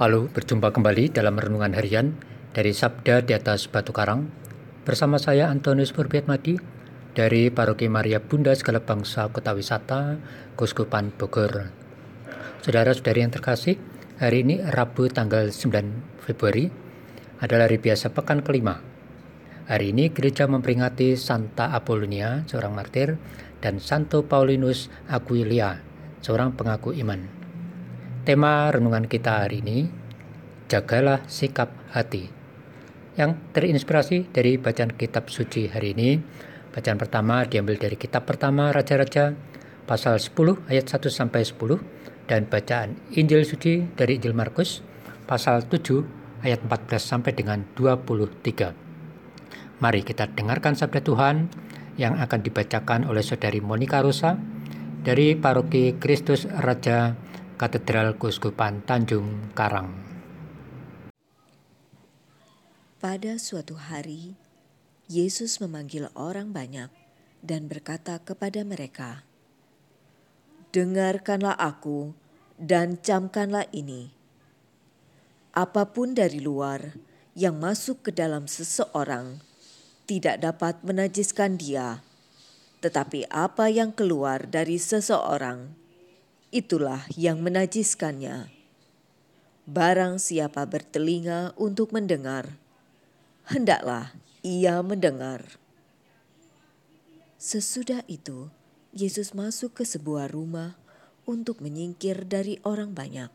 [0.00, 2.16] Halo, berjumpa kembali dalam renungan harian
[2.56, 4.32] dari Sabda di atas Batu Karang
[4.80, 5.92] bersama saya Antonius
[6.24, 6.56] Madi
[7.12, 10.16] dari Paroki Maria Bunda Segala Bangsa Kota Wisata,
[10.56, 11.68] Kuskupan Bogor.
[12.64, 13.76] Saudara-saudari yang terkasih,
[14.16, 15.68] hari ini Rabu tanggal 9
[16.24, 16.72] Februari
[17.44, 18.80] adalah hari biasa pekan kelima.
[19.68, 23.20] Hari ini gereja memperingati Santa Apolonia, seorang martir,
[23.60, 25.84] dan Santo Paulinus Aquilia,
[26.24, 27.39] seorang pengaku iman.
[28.20, 29.88] Tema renungan kita hari ini,
[30.68, 32.28] jagalah sikap hati.
[33.16, 36.20] Yang terinspirasi dari bacaan kitab suci hari ini,
[36.68, 39.32] bacaan pertama diambil dari kitab pertama Raja-Raja,
[39.88, 40.36] pasal 10
[40.68, 41.80] ayat 1 sampai 10,
[42.28, 44.84] dan bacaan Injil suci dari Injil Markus,
[45.24, 49.80] pasal 7 ayat 14 sampai dengan 23.
[49.80, 51.48] Mari kita dengarkan sabda Tuhan
[51.96, 54.36] yang akan dibacakan oleh saudari Monica Rosa
[55.00, 57.29] dari Paroki Kristus Raja
[57.60, 59.92] Katedral Kuskupan Tanjung Karang.
[62.96, 64.32] Pada suatu hari,
[65.12, 66.88] Yesus memanggil orang banyak
[67.44, 69.28] dan berkata kepada mereka,
[70.72, 72.16] "Dengarkanlah aku
[72.56, 74.08] dan camkanlah ini.
[75.52, 76.96] Apa pun dari luar
[77.36, 79.44] yang masuk ke dalam seseorang
[80.08, 82.00] tidak dapat menajiskan dia,
[82.80, 85.89] tetapi apa yang keluar dari seseorang
[86.50, 88.50] itulah yang menajiskannya.
[89.70, 92.58] Barang siapa bertelinga untuk mendengar,
[93.46, 94.10] hendaklah
[94.42, 95.46] ia mendengar.
[97.38, 98.50] Sesudah itu,
[98.90, 100.74] Yesus masuk ke sebuah rumah
[101.22, 103.30] untuk menyingkir dari orang banyak.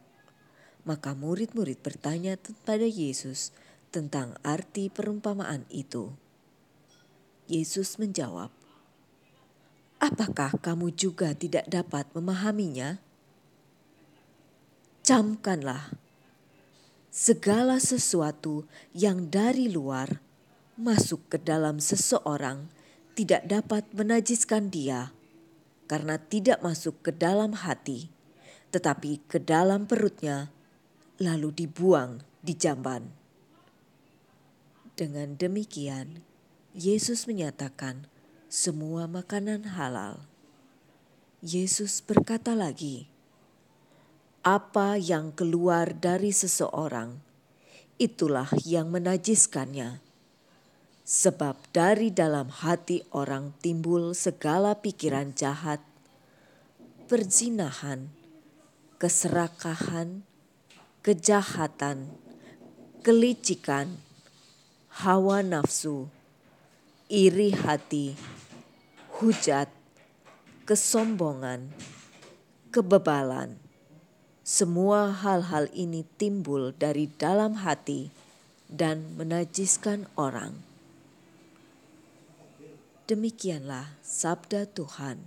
[0.83, 3.55] Maka murid-murid bertanya kepada Yesus
[3.89, 6.11] tentang arti perumpamaan itu.
[7.47, 8.51] Yesus menjawab,
[10.01, 12.99] "Apakah kamu juga tidak dapat memahaminya?"
[15.05, 15.93] camkanlah
[17.13, 20.17] segala sesuatu yang dari luar
[20.81, 22.65] masuk ke dalam seseorang
[23.13, 25.13] tidak dapat menajiskan dia
[25.85, 28.09] karena tidak masuk ke dalam hati
[28.73, 30.49] tetapi ke dalam perutnya
[31.21, 33.07] lalu dibuang di jamban.
[34.97, 36.25] Dengan demikian,
[36.73, 38.09] Yesus menyatakan
[38.55, 40.23] semua makanan halal.
[41.43, 43.03] Yesus berkata lagi,
[44.47, 47.19] apa yang keluar dari seseorang,
[47.99, 49.99] itulah yang menajiskannya.
[51.03, 55.83] Sebab dari dalam hati orang timbul segala pikiran jahat,
[57.11, 58.07] perzinahan,
[58.95, 60.23] keserakahan,
[61.03, 62.07] kejahatan,
[63.03, 63.99] kelicikan,
[65.03, 66.07] hawa nafsu,
[67.11, 68.15] iri hati,
[69.21, 69.71] hujat,
[70.67, 71.71] kesombongan,
[72.75, 73.55] kebebalan
[74.45, 78.13] semua hal-hal ini timbul dari dalam hati
[78.69, 80.53] dan menajiskan orang.
[83.09, 85.17] Demikianlah sabda Tuhan.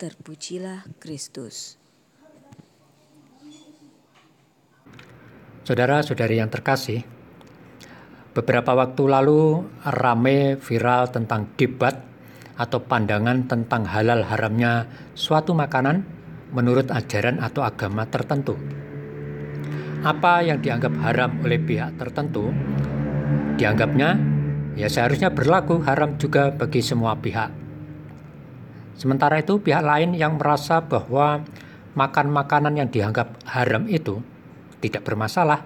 [0.00, 1.76] Terpujilah Kristus.
[5.68, 7.04] Saudara-saudari yang terkasih,
[8.32, 12.11] beberapa waktu lalu rame viral tentang debat
[12.56, 14.86] atau pandangan tentang halal haramnya
[15.16, 16.04] suatu makanan
[16.52, 18.54] menurut ajaran atau agama tertentu.
[20.02, 22.52] Apa yang dianggap haram oleh pihak tertentu,
[23.56, 24.18] dianggapnya
[24.76, 27.50] ya seharusnya berlaku haram juga bagi semua pihak.
[28.98, 31.40] Sementara itu pihak lain yang merasa bahwa
[31.96, 34.20] makan makanan yang dianggap haram itu
[34.84, 35.64] tidak bermasalah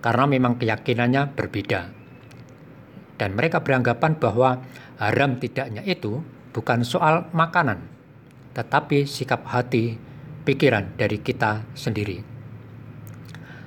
[0.00, 2.03] karena memang keyakinannya berbeda.
[3.14, 4.58] Dan mereka beranggapan bahwa
[4.98, 7.82] haram tidaknya itu bukan soal makanan,
[8.54, 9.98] tetapi sikap hati,
[10.46, 12.22] pikiran dari kita sendiri.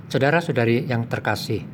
[0.08, 1.68] Saudara-saudari yang terkasih,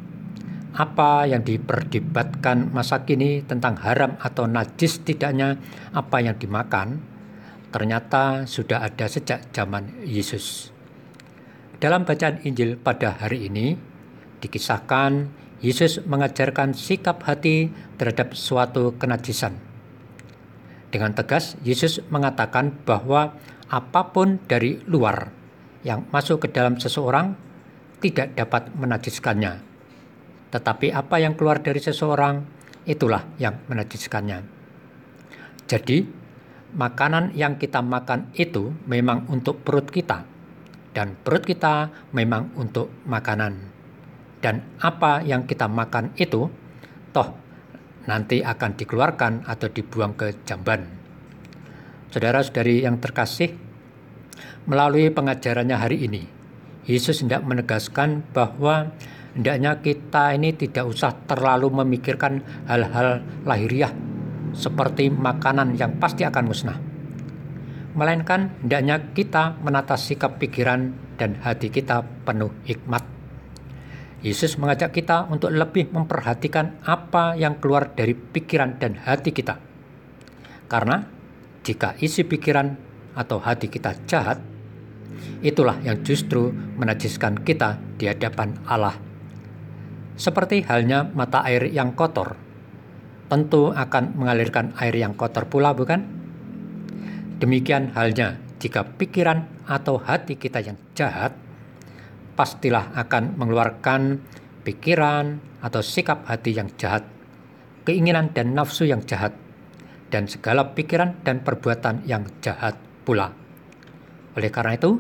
[0.74, 5.62] apa yang diperdebatkan masa kini tentang haram atau najis tidaknya
[5.94, 6.98] apa yang dimakan,
[7.70, 10.74] ternyata sudah ada sejak zaman Yesus.
[11.78, 13.78] Dalam bacaan Injil pada hari ini,
[14.42, 19.56] dikisahkan Yesus mengajarkan sikap hati terhadap suatu kenajisan
[20.94, 23.34] dengan tegas, Yesus mengatakan bahwa
[23.66, 25.34] apa pun dari luar
[25.82, 27.34] yang masuk ke dalam seseorang
[27.98, 29.58] tidak dapat menajiskannya.
[30.54, 32.46] Tetapi apa yang keluar dari seseorang,
[32.86, 34.46] itulah yang menajiskannya.
[35.66, 36.06] Jadi,
[36.78, 40.30] makanan yang kita makan itu memang untuk perut kita,
[40.94, 43.73] dan perut kita memang untuk makanan.
[44.44, 46.52] Dan apa yang kita makan itu,
[47.16, 47.30] toh
[48.04, 50.84] nanti akan dikeluarkan atau dibuang ke jamban.
[52.12, 53.56] Saudara-saudari yang terkasih,
[54.68, 56.28] melalui pengajarannya hari ini,
[56.84, 58.92] Yesus hendak menegaskan bahwa
[59.32, 63.96] hendaknya kita ini tidak usah terlalu memikirkan hal-hal lahiriah
[64.52, 66.78] seperti makanan yang pasti akan musnah.
[67.96, 73.13] Melainkan hendaknya kita menata sikap pikiran dan hati kita penuh hikmat.
[74.24, 79.60] Yesus mengajak kita untuk lebih memperhatikan apa yang keluar dari pikiran dan hati kita.
[80.72, 81.04] Karena
[81.68, 82.72] jika isi pikiran
[83.20, 84.40] atau hati kita jahat,
[85.44, 88.96] itulah yang justru menajiskan kita di hadapan Allah.
[90.16, 92.40] Seperti halnya mata air yang kotor,
[93.28, 96.00] tentu akan mengalirkan air yang kotor pula, bukan?
[97.44, 101.36] Demikian halnya jika pikiran atau hati kita yang jahat,
[102.34, 104.22] pastilah akan mengeluarkan
[104.64, 107.06] pikiran atau sikap hati yang jahat,
[107.86, 109.36] keinginan dan nafsu yang jahat,
[110.10, 113.34] dan segala pikiran dan perbuatan yang jahat pula.
[114.34, 114.98] Oleh karena itu,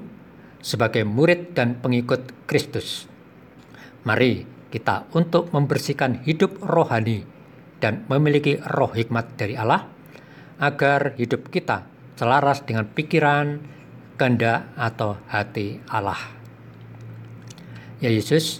[0.63, 3.06] sebagai murid dan pengikut Kristus.
[4.07, 7.24] Mari kita untuk membersihkan hidup rohani
[7.83, 9.85] dan memiliki roh hikmat dari Allah
[10.59, 11.83] agar hidup kita
[12.15, 13.59] selaras dengan pikiran,
[14.15, 16.43] kehendak atau hati Allah.
[18.03, 18.59] Ya Yesus,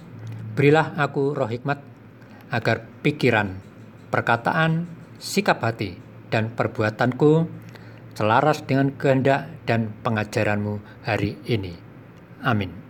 [0.56, 1.84] berilah aku roh hikmat
[2.48, 3.60] agar pikiran,
[4.08, 4.88] perkataan,
[5.20, 6.00] sikap hati,
[6.32, 7.52] dan perbuatanku
[8.16, 11.76] selaras dengan kehendak dan pengajaranmu hari ini.
[12.40, 12.83] Amin.